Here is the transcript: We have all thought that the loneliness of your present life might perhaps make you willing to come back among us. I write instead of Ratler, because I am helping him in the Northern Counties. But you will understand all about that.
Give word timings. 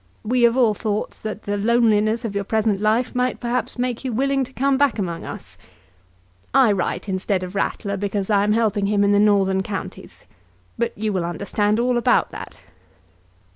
We 0.23 0.41
have 0.49 0.57
all 0.57 0.73
thought 0.73 1.19
that 1.21 1.43
the 1.43 1.57
loneliness 1.57 2.25
of 2.25 2.33
your 2.33 2.43
present 2.43 2.81
life 2.81 3.13
might 3.13 3.39
perhaps 3.39 3.77
make 3.77 4.03
you 4.03 4.11
willing 4.11 4.43
to 4.45 4.51
come 4.51 4.75
back 4.75 4.97
among 4.97 5.25
us. 5.25 5.59
I 6.55 6.71
write 6.71 7.07
instead 7.07 7.43
of 7.43 7.53
Ratler, 7.53 7.97
because 7.97 8.31
I 8.31 8.43
am 8.43 8.53
helping 8.53 8.87
him 8.87 9.03
in 9.03 9.11
the 9.11 9.19
Northern 9.19 9.61
Counties. 9.61 10.25
But 10.75 10.97
you 10.97 11.13
will 11.13 11.23
understand 11.23 11.79
all 11.79 11.99
about 11.99 12.31
that. 12.31 12.59